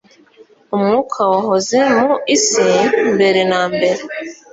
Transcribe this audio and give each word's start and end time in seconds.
Umwuka 0.75 1.19
wahoze 1.31 1.77
mu 1.95 2.05
isi 2.35 2.65
mbere 3.13 3.41
na 3.51 3.61
mbere, 3.73 4.01